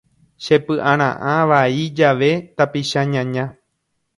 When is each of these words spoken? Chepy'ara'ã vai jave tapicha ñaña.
Chepy'ara'ã 0.43 1.35
vai 1.51 1.75
jave 1.99 2.31
tapicha 2.57 3.01
ñaña. 3.13 3.45